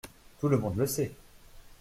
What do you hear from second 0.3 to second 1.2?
Tout le monde le sait.